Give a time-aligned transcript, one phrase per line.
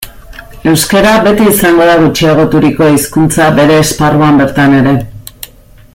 [0.69, 4.99] Euskara beti izango da gutxiagoturiko hizkuntza bere esparruan bertan ere.